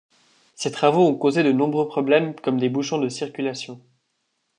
[0.55, 3.79] Ces travaux ont causé de nombreux problèmes comme des bouchons de circulation.